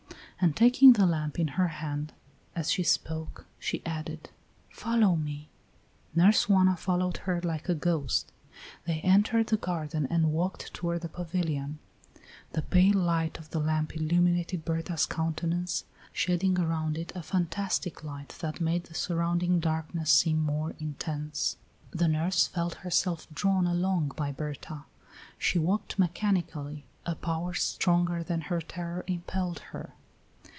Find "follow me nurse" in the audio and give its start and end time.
4.71-6.49